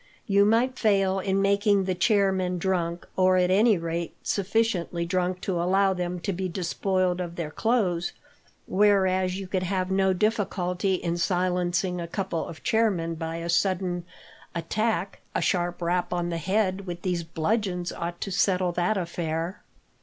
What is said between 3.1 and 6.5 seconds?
or at any rate sufficiently drunk to allow them to be